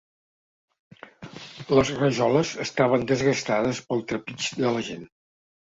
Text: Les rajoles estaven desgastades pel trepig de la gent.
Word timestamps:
Les 1.73 1.93
rajoles 1.99 2.55
estaven 2.67 3.07
desgastades 3.13 3.87
pel 3.93 4.07
trepig 4.13 4.53
de 4.65 4.79
la 4.79 4.89
gent. 4.93 5.11